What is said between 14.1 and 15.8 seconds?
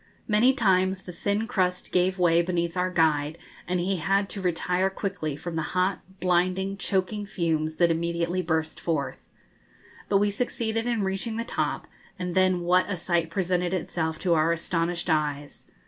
to our astonished eyes!